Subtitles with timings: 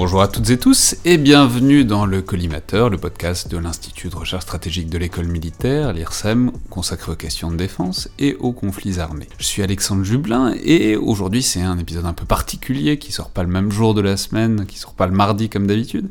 [0.00, 4.14] Bonjour à toutes et tous et bienvenue dans le Collimateur, le podcast de l'Institut de
[4.14, 9.26] recherche stratégique de l'école militaire, l'IRSEM, consacré aux questions de défense et aux conflits armés.
[9.38, 13.42] Je suis Alexandre Jublin et aujourd'hui c'est un épisode un peu particulier qui sort pas
[13.42, 16.08] le même jour de la semaine, qui sort pas le mardi comme d'habitude,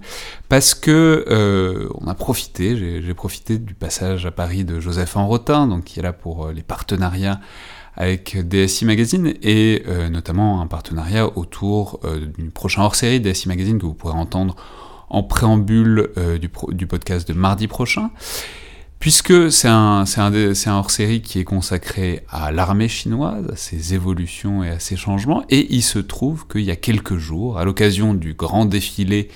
[0.50, 5.66] parce que euh, on a profité, j'ai profité du passage à Paris de Joseph Enrotin,
[5.66, 7.40] donc qui est là pour euh, les partenariats
[7.98, 13.80] avec DSI Magazine et euh, notamment un partenariat autour euh, d'une prochaine hors-série DSI Magazine
[13.80, 14.56] que vous pourrez entendre
[15.10, 18.12] en préambule euh, du, podcast de mardi prochain.
[19.00, 20.06] Puisque c'est un,
[20.68, 25.74] hors-série qui est consacré à l'armée chinoise, à ses évolutions et à ses changements, et
[25.74, 29.30] il se trouve qu'il y a quelques jours, à l'occasion du grand défilé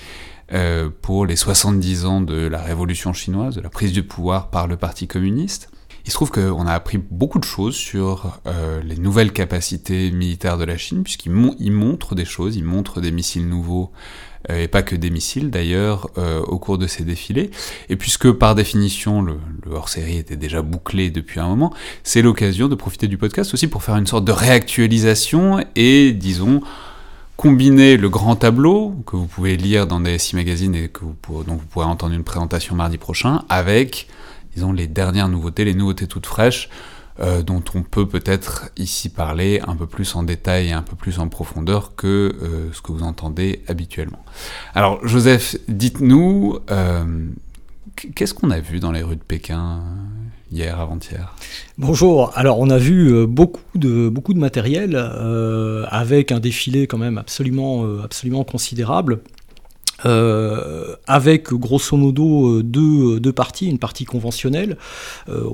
[1.00, 4.76] pour les 70 ans de la révolution chinoise, de la prise du pouvoir par le
[4.76, 5.71] Parti communiste,
[6.04, 10.58] il se trouve qu'on a appris beaucoup de choses sur euh, les nouvelles capacités militaires
[10.58, 13.92] de la Chine, puisqu'il mon montre des choses, il montre des missiles nouveaux,
[14.50, 17.50] euh, et pas que des missiles d'ailleurs, euh, au cours de ces défilés.
[17.88, 19.36] Et puisque par définition le,
[19.70, 21.72] hors-série était déjà bouclé depuis un moment,
[22.02, 26.62] c'est l'occasion de profiter du podcast aussi pour faire une sorte de réactualisation et, disons,
[27.36, 31.44] combiner le grand tableau que vous pouvez lire dans DSI Magazine et que vous pourrez,
[31.44, 34.08] dont vous pourrez entendre une présentation mardi prochain avec
[34.54, 36.68] disons, les dernières nouveautés, les nouveautés toutes fraîches,
[37.20, 40.96] euh, dont on peut peut-être ici parler un peu plus en détail et un peu
[40.96, 42.06] plus en profondeur que
[42.42, 44.24] euh, ce que vous entendez habituellement.
[44.74, 47.26] Alors, Joseph, dites-nous, euh,
[48.14, 49.82] qu'est-ce qu'on a vu dans les rues de Pékin
[50.50, 51.36] hier, avant-hier?
[51.76, 52.32] Bonjour.
[52.34, 54.96] Alors, on a vu beaucoup de, beaucoup de matériel
[55.90, 59.20] avec un défilé quand même absolument, absolument considérable.
[60.04, 64.76] Euh, avec grosso modo euh, deux, deux, parties, une partie conventionnelle.
[65.28, 65.44] Euh,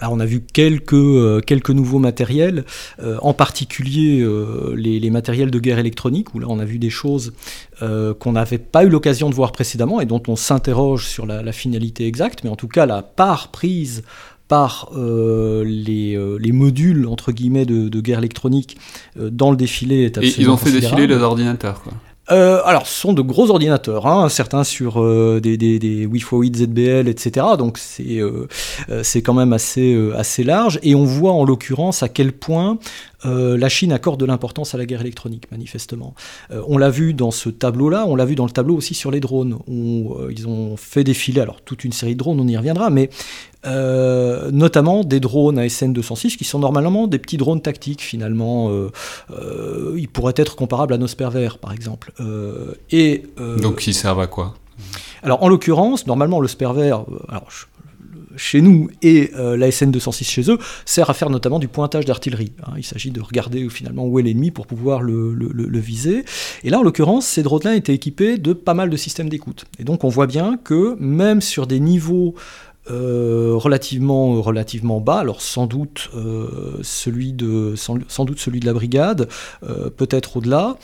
[0.00, 2.64] là, on a vu quelques, euh, quelques nouveaux matériels,
[3.02, 4.26] euh, en particulier
[4.74, 7.32] les, les, matériels de guerre électronique, où là, on a vu des choses
[7.80, 11.52] qu'on n'avait pas eu l'occasion de voir précédemment et dont on s'interroge sur la, la,
[11.52, 14.02] finalité exacte, mais en tout cas, la part prise
[14.48, 18.78] par euh, les, euh, les, modules entre guillemets de, de guerre électronique
[19.18, 21.92] euh, dans le défilé est absolument Et ils ont fait défiler les ordinateurs quoi.
[22.30, 26.36] Euh, alors, ce sont de gros ordinateurs, hein, certains sur euh, des, des, des Wi-Fi
[26.36, 27.46] 8 ZBL, etc.
[27.58, 28.48] Donc, c'est euh,
[29.02, 30.78] c'est quand même assez, assez large.
[30.82, 32.78] Et on voit en l'occurrence à quel point
[33.17, 36.14] euh, la Chine accorde de l'importance à la guerre électronique, manifestement.
[36.50, 39.10] Euh, on l'a vu dans ce tableau-là, on l'a vu dans le tableau aussi sur
[39.10, 42.48] les drones, où euh, ils ont fait défiler, alors toute une série de drones, on
[42.48, 43.10] y reviendra, mais
[43.66, 48.70] euh, notamment des drones ASN 206 qui sont normalement des petits drones tactiques finalement.
[48.70, 48.92] Euh,
[49.32, 52.12] euh, ils pourraient être comparables à nos Sperver par exemple.
[52.90, 53.24] et,
[53.60, 54.54] Donc ils servent à quoi?
[55.24, 56.96] Alors en l'occurrence, normalement le Sperver,
[57.28, 57.64] alors je,
[58.36, 62.04] chez nous et euh, la SN 206 chez eux sert à faire notamment du pointage
[62.04, 62.52] d'artillerie.
[62.64, 62.72] Hein.
[62.76, 66.24] Il s'agit de regarder finalement où est l'ennemi pour pouvoir le, viser.
[66.64, 69.64] Et là, en l'occurrence, ces drones-là étaient équipés de pas mal de systèmes d'écoute.
[69.78, 72.34] Et donc, on voit bien que même sur des niveaux
[72.90, 79.28] euh, relativement, bas, alors sans doute, euh, celui de, sans, doute celui de la brigade,
[79.62, 80.76] euh, peut-être au-delà,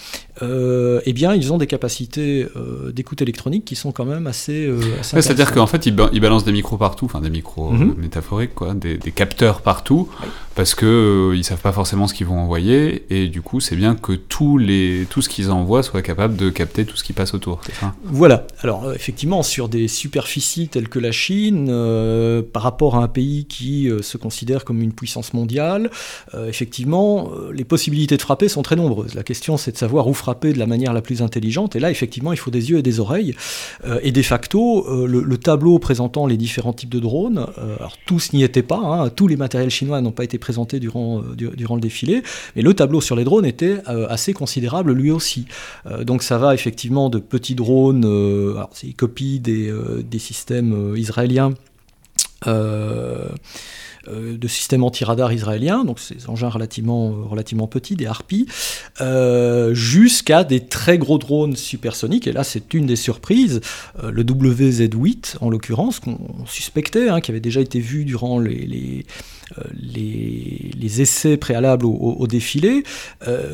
[0.43, 4.69] euh, eh bien ils ont des capacités euh, d'écoute électronique qui sont quand même assez...
[5.00, 7.71] assez ouais, C'est-à-dire qu'en fait ils, ba ils, balancent des micros partout, enfin des micros
[7.71, 7.97] mm -hmm.
[7.97, 10.09] métaphoriques, quoi, des, des, capteurs partout,
[10.55, 13.94] parce que ils savent pas forcément ce qu'ils vont envoyer, et du coup c'est bien
[13.94, 17.33] que tous les, tout ce qu'ils envoient soit capable de capter tout ce qui passe
[17.34, 17.61] autour.
[17.81, 17.94] Ça?
[18.05, 23.09] Voilà, alors effectivement sur des superficies telles que la Chine, euh, par rapport à un
[23.09, 25.91] pays qui euh, se considère comme une puissance mondiale,
[26.34, 29.15] euh, effectivement, les possibilités de frapper sont très nombreuses.
[29.15, 31.77] La question, c'est de savoir où frapper de la manière la plus intelligente.
[31.77, 33.35] Et là, effectivement, il faut des yeux et des oreilles.
[34.03, 37.47] et de facto, le, le, tableau présentant les différents types de drones,
[37.79, 41.23] alors tous n'y étaient pas, hein, tous les matériels chinois n'ont pas été présentés durant,
[41.37, 42.23] durant le défilé,
[42.57, 45.47] mais le tableau sur les drones était assez considérable lui aussi.
[46.03, 49.73] donc ça va effectivement de petits drones, alors c'est copie des,
[50.03, 51.53] des systèmes israéliens
[52.47, 52.53] euh,
[53.15, 53.29] euh,
[54.09, 58.47] de systèmes anti-radar israéliens, donc ces engins relativement, euh, relativement petits, des harpies,
[59.01, 62.27] euh, jusqu'à des très gros drones supersoniques.
[62.27, 63.61] Et là, c'est une des surprises,
[64.03, 68.67] euh, le WZ-8 en l'occurrence, qu'on suspectait, hein, qui avait déjà été vu durant les,
[68.67, 69.06] les,
[69.59, 72.85] euh, les, essais préalables au, défilé,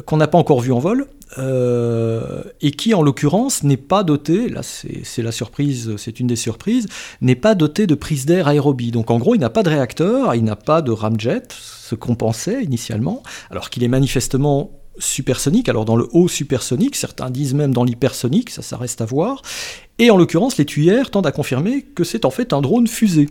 [0.05, 1.07] qu'on n'a pas encore vu en vol.
[1.39, 6.35] Euh, et qui en l'occurrence n'est pas doté, là c'est la surprise, c'est une des
[6.35, 6.89] surprises,
[7.21, 8.91] n'est pas doté de prise d'air aérobie.
[8.91, 12.15] Donc en gros, il n'a pas de réacteur, il n'a pas de ramjet, ce qu'on
[12.15, 17.73] pensait initialement, alors qu'il est manifestement supersonique, alors dans le haut supersonique, certains disent même
[17.73, 19.43] dans l'hypersonique, ça ça reste à voir,
[20.01, 23.29] Et en l'occurrence, les tuyères tendent à confirmer que c'est en fait un drone fusée.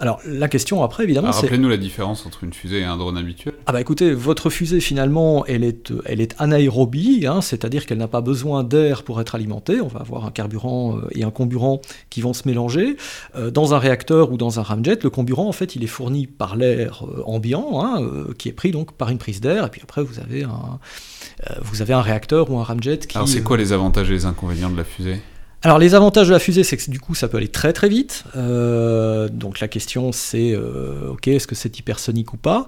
[0.00, 1.42] Alors la question après, évidemment, c'est...
[1.42, 3.54] Rappelez-nous la différence entre une fusée et un drone habituel.
[3.66, 8.08] Ah bah écoutez, votre fusée finalement, elle est, elle est anaérobie, hein, c'est-à-dire qu'elle n'a
[8.08, 9.80] pas besoin d'air pour être alimentée.
[9.80, 11.80] On va avoir un carburant euh, et un comburant
[12.10, 12.96] qui vont se mélanger.
[13.36, 16.26] Euh, dans un réacteur ou dans un ramjet, le comburant, en fait, il est fourni
[16.26, 18.04] par l'air euh, ambiant, hein,
[18.36, 20.80] qui est pris donc par une prise d'air, et puis après vous avez un,
[21.62, 23.16] vous avez un réacteur ou un ramjet qui...
[23.16, 25.20] Alors c'est quoi les avantages et les inconvénients de la fusée?
[25.62, 27.88] Alors les avantages de la fusée, c'est que du coup ça peut aller très très
[27.88, 28.24] vite.
[28.36, 32.66] Euh, donc la question c'est, euh, ok, est-ce que c'est hypersonique ou pas?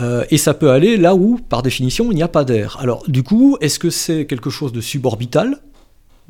[0.00, 2.76] Euh, Et ça peut aller là où, par définition, il n'y a pas d'air.
[2.80, 5.58] Alors du coup, est-ce que c'est quelque chose de suborbital?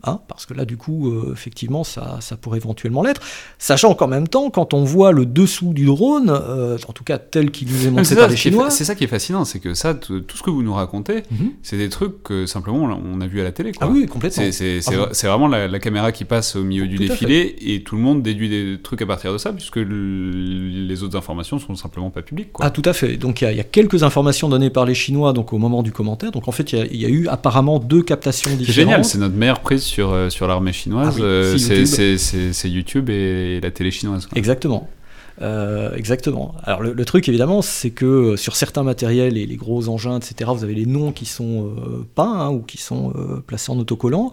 [0.07, 3.23] Hein, parce que là, du coup, euh, effectivement, ça, ça, pourrait éventuellement l'être.
[3.59, 7.17] Sachant qu'en même temps, quand on voit le dessous du drone, euh, en tout cas
[7.19, 8.71] tel qu'il nous est montré par les Chinois.
[8.71, 11.53] C'est ça qui est fascinant, c'est que ça, tout ce que vous nous racontez, mhm.
[11.63, 13.73] c'est des trucs que simplement on a vu à la télé.
[13.73, 13.87] Quoi.
[13.89, 14.45] Ah oui, complètement.
[14.53, 18.23] C'est ah vraiment la, caméra qui passe au milieu du défilé et tout le monde
[18.23, 22.53] déduit des trucs à partir de ça, puisque les autres informations sont simplement pas publiques.
[22.53, 22.67] Quoi.
[22.67, 23.17] Ah, tout à fait.
[23.17, 26.31] Donc il y, a quelques informations données par les Chinois donc, au moment du commentaire.
[26.31, 28.67] Donc en fait, il y, a eu apparemment deux captations différentes.
[28.67, 33.11] C'est génial, c'est notre meilleure prise sur, euh, sur l'armée chinoise, ah euh, c'est YouTube
[33.11, 34.29] et la télé chinoise.
[34.35, 34.89] Exactement.
[35.43, 36.55] Euh, exactement.
[36.63, 40.51] Alors le, truc évidemment, c'est que euh, sur certains matériels et les gros engins, etc.,
[40.55, 43.13] vous avez les noms qui sont euh, peints hein, ou qui sont
[43.47, 44.31] placés en autocollant.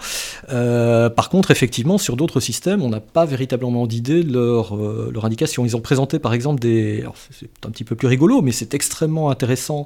[0.47, 5.65] par contre, effectivement, sur d'autres systèmes, on n'a pas véritablement d'idée de leur, leur, indication.
[5.65, 7.03] Ils ont présenté par exemple des...
[7.31, 9.85] C'est un petit peu plus rigolo, mais c'est extrêmement intéressant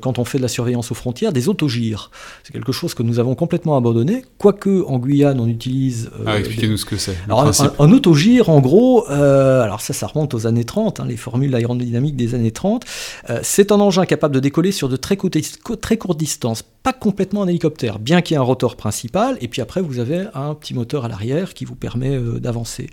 [0.00, 2.10] quand on fait de la surveillance aux frontières, des autogires.
[2.44, 6.10] C'est quelque chose que nous avons complètement abandonné, quoique en Guyane on utilise...
[6.26, 7.16] ah, expliquez-nous ce que c'est.
[7.24, 11.16] Alors un, un, autogire, en gros, alors ça, ça remonte aux années 30, hein, les
[11.16, 12.84] formules aérodynamiques des années 30.
[13.28, 17.46] Euh, c'est un engin capable de décoller sur de très, courtes distances, pas complètement un
[17.46, 20.74] hélicoptère, bien qu'il y ait un rotor principal, et puis après vous avez un petit
[20.74, 22.88] moteur à l'arrière qui vous permet euh, d'avancer.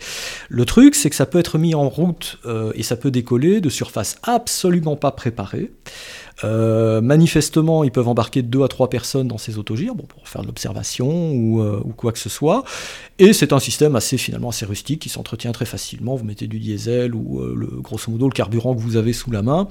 [0.50, 3.62] Le truc, c'est que ça peut être mis en route euh, et ça peut décoller
[3.62, 5.72] de surface absolument pas préparée.
[6.44, 10.42] Euh, manifestement, ils peuvent embarquer deux à trois personnes dans ces autogires bon, pour faire
[10.42, 12.64] de l'observation ou, euh, ou, quoi que ce soit.
[13.18, 16.16] Et c'est un système assez finalement assez rustique qui s'entretient très facilement.
[16.16, 19.32] Vous mettez du diesel ou euh, le, grosso modo le carburant que vous avez sous
[19.32, 19.68] la main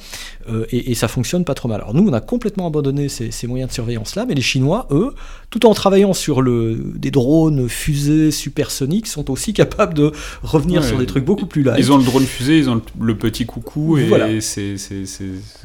[0.71, 1.81] et, et, ça fonctionne pas trop mal.
[1.81, 4.89] Alors nous, on a complètement abandonné ces, ces moyens de surveillance là, mais les Chinois,
[4.91, 5.15] eux,
[5.51, 10.13] tout en travaillant sur le, des drones fusées supersoniques, sont aussi capables de
[10.43, 11.79] revenir sur des trucs beaucoup plus light.
[11.79, 14.77] Ils ont le drone fusée, ils ont le, petit coucou et c'est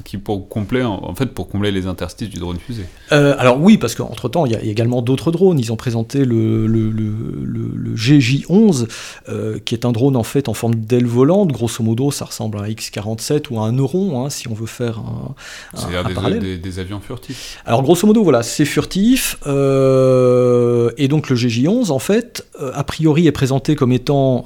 [0.04, 2.86] qui pour complet en fait pour combler les interstices du drone fusée.
[3.12, 5.60] Euh, alors oui, parce qu'entre temps, il y, a également d'autres drones.
[5.60, 8.88] Ils ont présenté le, le, le, GJ11,
[9.30, 11.52] euh, qui est un drone en fait en forme d'aile volante.
[11.52, 14.66] Grosso modo, ça ressemble à un X47 ou à un Euron, hein, si on veut
[14.66, 15.36] faire un,
[15.78, 17.62] un, des, des, avions furtifs.
[17.66, 19.38] Alors grosso modo, voilà, c'est furtif.
[19.46, 24.46] Euh, et donc le GJ11, en fait, a priori est présenté comme étant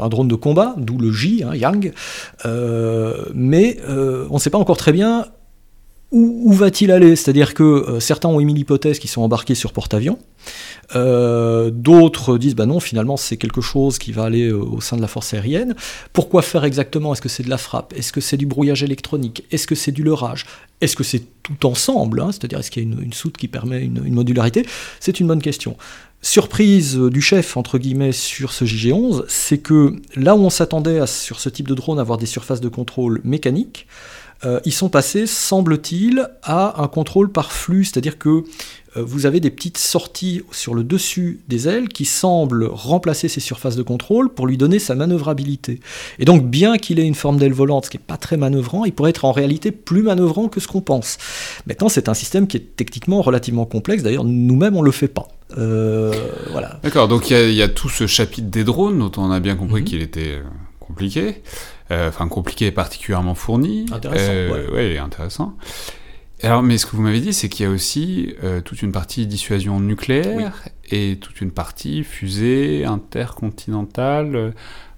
[0.00, 1.92] un drone de combat, d'où le J, hein, Yang.
[3.34, 5.26] mais on ne sait pas encore très bien
[6.14, 7.16] où, va-t-il aller?
[7.16, 10.18] C'est-à-dire que euh, certains ont émis l'hypothèse qu'ils sont embarqués sur porte-avions,
[10.94, 14.96] euh, d'autres disent bah non, finalement c'est quelque chose qui va aller euh, au sein
[14.96, 15.74] de la force aérienne.
[16.12, 17.12] Pourquoi faire exactement?
[17.12, 17.92] Est-ce que c'est de la frappe?
[17.96, 19.44] Est-ce que c'est du brouillage électronique?
[19.50, 20.46] Est-ce que c'est du leurrage?
[20.80, 22.30] Est-ce que c'est tout ensemble hein?
[22.30, 24.64] C'est-à-dire est-ce qu'il y a une, soute qui permet une, modularité?
[25.00, 25.76] C'est une bonne question.
[26.22, 31.38] Surprise du chef, entre guillemets, sur ce JG11, c'est que là où on s'attendait sur
[31.40, 33.86] ce type de drone à avoir des surfaces de contrôle mécaniques,
[34.44, 38.44] euh, ils sont passés, semble-t-il, à un contrôle par flux, c'est-à-dire que
[38.96, 43.40] euh, vous avez des petites sorties sur le dessus des ailes qui semblent remplacer ces
[43.40, 45.80] surfaces de contrôle pour lui donner sa manœuvrabilité.
[46.18, 48.84] Et donc, bien qu'il ait une forme d'aile volante, ce qui n'est pas très manœuvrant,
[48.84, 51.18] il pourrait être en réalité plus manœuvrant que ce qu'on pense.
[51.66, 55.08] Maintenant, c'est un système qui est techniquement relativement complexe, d'ailleurs, nous-mêmes, on ne le fait
[55.08, 55.28] pas.
[55.56, 56.12] Euh,
[56.50, 56.80] voilà.
[56.82, 59.82] D'accord, donc il y, a tout ce chapitre des drones dont on a bien compris
[59.82, 59.86] mhm.
[59.86, 60.40] qu'il était
[60.80, 61.42] compliqué.
[61.90, 63.86] Euh, enfin compliqué et particulièrement fourni.
[63.92, 64.32] Intéressant.
[64.32, 64.98] Euh, ouais.
[64.98, 65.54] intéressant.
[66.42, 68.92] Alors, mais ce que vous m'avez dit, c'est qu'il y a aussi euh, toute une
[68.92, 74.54] partie dissuasion nucléaire et toute une partie fusée intercontinentale.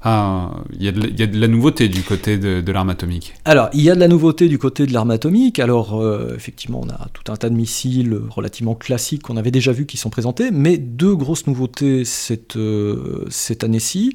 [0.09, 3.35] Ah, il y, a de, la nouveauté du côté de, l'arme atomique.
[3.45, 5.59] Alors, il y a de la nouveauté du côté de l'arme atomique.
[5.59, 6.01] Alors,
[6.33, 9.97] effectivement, on a tout un tas de missiles relativement classiques qu'on avait déjà vus qui
[9.97, 12.57] sont présentés, mais deux grosses nouveautés cette,
[13.31, 14.13] cette année-ci.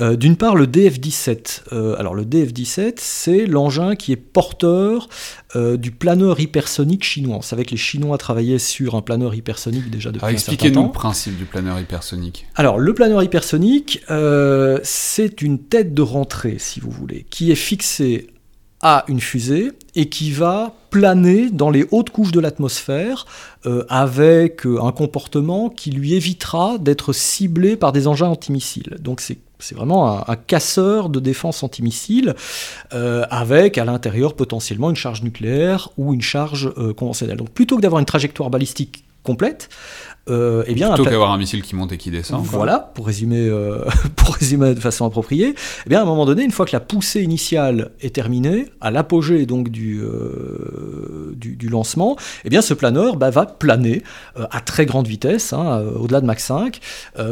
[0.00, 1.74] D'une part, le DF-17.
[1.98, 5.10] alors, le DF-17, c'est l'engin qui est porteur
[5.56, 7.36] du planeur hypersonique chinois.
[7.36, 10.52] On savait que les Chinois travaillaient sur un planeur hypersonique déjà depuis certain temps.
[10.52, 12.46] Expliquez-nous le principe du planeur hypersonique.
[12.56, 14.00] Alors, le planeur hypersonique,
[14.82, 18.28] c'est une tête de rentrée, si vous voulez, qui est fixée
[18.84, 23.24] a une fusée et qui va planer dans les hautes couches de l'atmosphère
[23.64, 28.96] euh, avec euh, un comportement qui lui évitera d'être ciblé par des engins antimissiles.
[29.00, 32.34] Donc c'est c'est vraiment un, casseur de défense antimissile
[32.92, 37.36] euh, avec à l'intérieur potentiellement une charge nucléaire ou une charge conventionnelle.
[37.36, 39.70] Donc plutôt que d'avoir une trajectoire balistique complète,
[40.30, 42.42] euh, eh bien, Plutôt qu'avoir un missile qui monte et qui descend.
[42.44, 43.84] Voilà, pour résumer, euh,
[44.16, 45.54] pour résumer de façon appropriée.
[45.84, 48.90] Eh bien, à un moment donné, une fois que la poussée initiale est terminée, à
[48.90, 54.02] l'apogée donc du, euh, du, lancement, eh bien, ce planeur bah, va planer
[54.38, 56.80] euh, à très grande vitesse, hein, au-delà de Mach 5,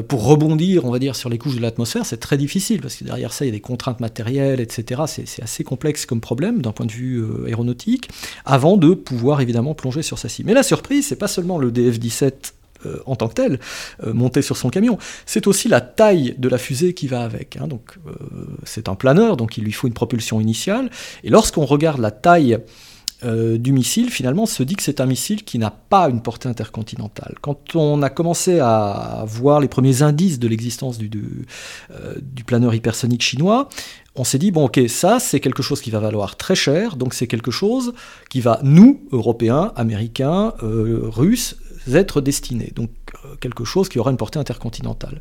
[0.08, 2.04] pour rebondir, on va dire, sur les couches de l'atmosphère.
[2.04, 5.02] C'est très difficile parce que derrière ça, il y a des contraintes matérielles, etc.
[5.06, 8.08] C'est assez complexe comme problème d'un point de vue aéronautique,
[8.44, 10.48] avant de pouvoir évidemment plonger sur sa cible.
[10.48, 12.52] Mais la surprise, c'est pas seulement le DF-17
[12.86, 13.60] euh, en tant que tel,
[14.04, 14.98] euh, monté sur son camion.
[15.26, 17.56] C'est aussi la taille de la fusée qui va avec.
[17.56, 17.68] Hein.
[17.68, 18.12] Donc, euh,
[18.64, 20.90] c'est un planeur, donc il lui faut une propulsion initiale.
[21.22, 22.58] Et lorsqu'on regarde la taille
[23.24, 26.48] du missile, finalement, on se dit que c'est un missile qui n'a pas une portée
[26.48, 27.36] intercontinentale.
[27.40, 31.46] Quand on a commencé à voir les premiers indices de l'existence du,
[32.44, 33.68] planeur hypersonique chinois,
[34.16, 37.14] on s'est dit, bon ok, ça c'est quelque chose qui va valoir très cher, donc
[37.14, 37.94] c'est quelque chose
[38.28, 41.54] qui va, nous, Européens, Américains, Russes,
[41.90, 42.90] être destinés, donc
[43.24, 45.20] euh, quelque chose qui aura une portée intercontinentale.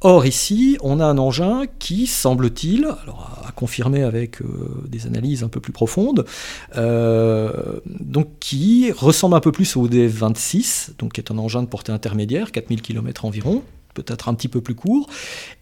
[0.00, 4.46] Or ici, on a un engin qui, semble-t-il, alors à, confirmer avec euh,
[4.86, 6.24] des analyses un peu plus profondes,
[6.76, 11.68] euh, donc qui ressemble un peu plus au DF-26, donc qui est un engin de
[11.68, 13.62] portée intermédiaire, 4000 km environ,
[13.94, 15.08] peut-être un petit peu plus court,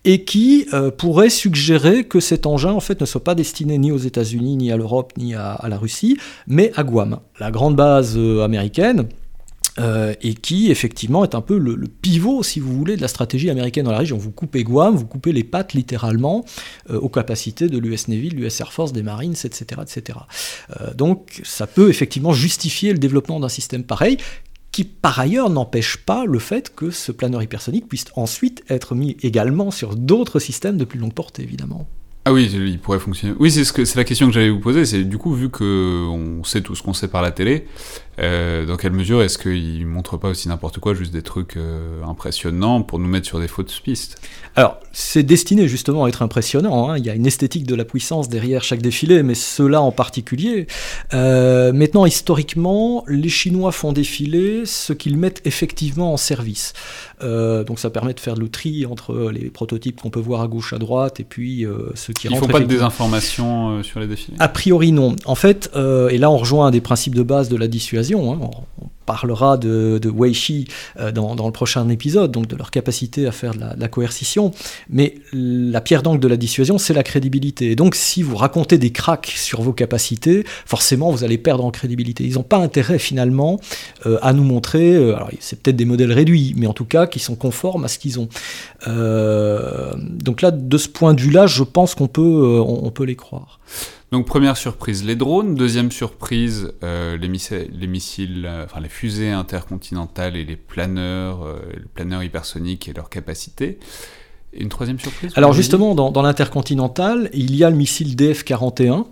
[0.04, 0.66] et qui
[0.98, 4.70] pourrait suggérer que cet engin en fait ne soit pas destiné ni aux États-Unis, ni
[4.70, 9.08] à l'Europe, ni à, la Russie, mais à Guam, la grande base américaine
[9.78, 13.50] euh, et qui effectivement est un peu le, pivot, si vous voulez, de la stratégie
[13.50, 14.16] américaine dans la région.
[14.16, 16.44] Vous coupez Guam, vous coupez les pattes littéralement
[16.90, 19.82] euh, aux capacités de l'US Navy, de l'US Air Force, des Marines, etc.
[19.82, 20.18] etc.
[20.80, 24.16] Euh, donc ça peut effectivement justifier le développement d'un système pareil,
[24.72, 29.16] qui par ailleurs n'empêche pas le fait que ce planeur hypersonique puisse ensuite être mis
[29.22, 31.86] également sur d'autres systèmes de plus longue portée, évidemment.
[32.28, 33.36] Ah oui, il pourrait fonctionner.
[33.38, 34.84] Oui, c'est ce que la question que j'allais vous poser.
[34.84, 37.68] C'est du coup, vu que on sait tout ce qu'on sait par la télé,
[38.18, 42.02] euh, dans quelle mesure est-ce qu'il montre pas aussi n'importe quoi, juste des trucs euh,
[42.04, 44.20] impressionnants pour nous mettre sur des fausses pistes?
[44.54, 46.88] Alors, c'est destiné justement à être impressionnant.
[46.90, 46.98] Hein.
[46.98, 50.66] Il y a une esthétique de la puissance derrière chaque défilé, mais cela en particulier.
[51.12, 56.72] Euh, maintenant, historiquement, les Chinois font défiler ce qu'ils mettent effectivement en service.
[57.20, 60.72] donc, ça permet de faire le tri entre les prototypes qu'on peut voir à gauche,
[60.72, 64.36] à droite, et puis ceux qui Ils font pas de désinformation sur les défilés?
[64.40, 65.16] A priori, non.
[65.26, 68.38] En fait, et là, on rejoint un des principes de base de la dissuasion Hein.
[68.80, 70.66] On, parlera de, Weishi
[70.98, 74.50] euh, dans, le prochain épisode, donc de leur capacité à faire de la, coercition.
[74.90, 77.70] Mais la pierre d'angle de la dissuasion, c'est la crédibilité.
[77.70, 81.70] Et donc, si vous racontez des cracks sur vos capacités, forcément, vous allez perdre en
[81.70, 82.24] crédibilité.
[82.24, 83.60] Ils n'ont pas intérêt, finalement,
[84.06, 87.06] euh, à nous montrer, euh, alors c'est peut-être des modèles réduits, mais en tout cas,
[87.06, 88.28] qui sont conformes à ce qu'ils ont.
[88.86, 93.60] donc là, de ce point de vue-là, je pense qu'on peut, on peut les croire.
[94.12, 95.56] Donc première surprise, les drones.
[95.56, 101.44] Deuxième surprise, euh, les, missiles, les, missiles euh, enfin les fusées intercontinentales et les planeurs,
[101.44, 103.78] euh, les planeurs hypersoniques et leurs capacités
[104.58, 109.04] une troisième surprise Alors justement, dans, l'intercontinental, il y a le missile DF-41,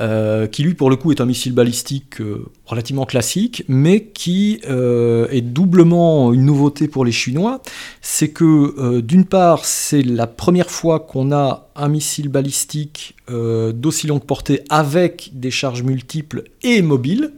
[0.00, 4.60] euh, qui lui, pour le coup, est un missile balistique euh, relativement classique, mais qui
[4.68, 7.62] euh, est doublement une nouveauté pour les Chinois.
[8.00, 14.24] C'est que, d'une part, c'est la première fois qu'on a un missile balistique d'aussi longue
[14.24, 17.32] portée avec des charges multiples et mobiles,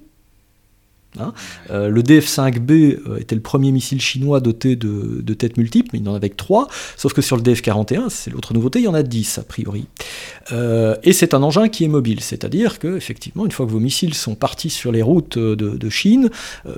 [1.21, 1.35] Hein.
[1.71, 2.71] Euh, le DF-5B
[3.07, 6.37] euh, était le premier missile chinois doté de, têtes multiples, mais il en avait que
[6.37, 9.43] 3, sauf que sur le DF-41, c'est l'autre nouveauté, il y en a 10 a
[9.43, 9.87] priori.
[10.53, 13.81] Euh, et c'est un engin qui est mobile, c'est-à-dire que effectivement, une fois que vos
[13.81, 16.31] missiles sont partis sur les routes de, Chine,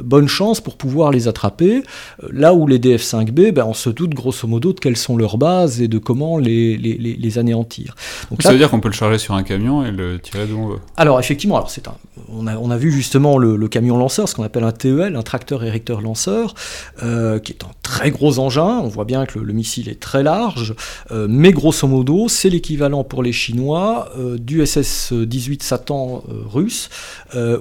[0.02, 1.82] bonne chance pour pouvoir les attraper.
[2.30, 5.80] là où les DF-5B, ben, on se doute grosso modo de quelles sont leurs bases
[5.80, 7.94] et de comment les, les, anéantir.
[8.30, 10.56] Donc, ça veut dire qu'on peut le charger sur un camion et le tirer d'où
[10.56, 11.94] on veut Alors effectivement, alors c'est un,
[12.28, 15.22] on, a, on a vu justement le camion lanceur ce qu'on appelle un TEL, un
[15.22, 16.54] tracteur érecteur lanceur,
[17.02, 18.80] euh, qui est un très gros engin.
[18.82, 20.74] On voit bien que le, missile est très large,
[21.10, 26.90] euh, mais grosso modo, c'est l'équivalent pour les Chinois euh, du SS-18 Satan russe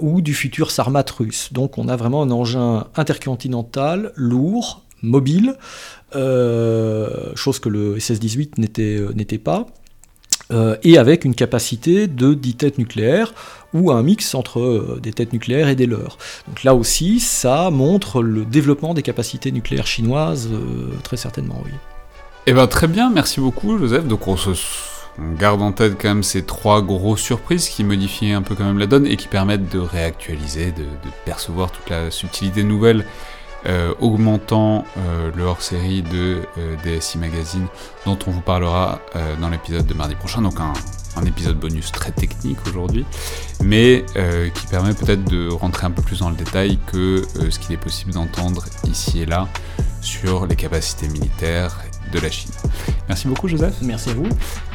[0.01, 1.51] ou du futur Sarmat russe.
[1.51, 5.55] Donc on a vraiment un engin intercontinental, lourd, mobile,
[6.13, 8.59] chose que le SS-18
[9.15, 9.67] n'était pas.
[10.83, 13.33] Et avec une capacité de 10 têtes nucléaires,
[13.73, 16.17] ou un mix entre euh, des têtes nucléaires et des leurs.
[16.47, 21.71] Donc là aussi, ça montre le développement des capacités nucléaires chinoises, euh, très certainement, oui.
[22.45, 24.05] Eh ben très bien, merci beaucoup Joseph.
[24.05, 24.51] Donc on se
[25.19, 28.63] on garde en tête quand même ces trois grosses surprises qui modifient un peu quand
[28.63, 30.85] même la donne et qui permettent de réactualiser, de,
[31.23, 33.05] percevoir toute la subtilité nouvelle,
[33.65, 37.67] euh, augmentant euh, le hors-série de euh, DSI Magazine
[38.05, 38.99] dont on vous parlera
[39.39, 40.73] dans l'épisode de mardi prochain, donc un,
[41.15, 43.05] un épisode bonus très technique aujourd'hui,
[43.63, 44.03] mais
[44.53, 47.77] qui permet peut-être de rentrer un peu plus dans le détail que ce qu'il est
[47.77, 49.47] possible d'entendre ici et là
[50.01, 51.79] sur les capacités militaires
[52.11, 52.51] de la Chine.
[53.07, 53.75] Merci beaucoup Joseph.
[53.81, 54.27] Merci à vous.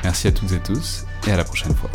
[0.03, 1.91] Merci à toutes et tous et à la prochaine fois.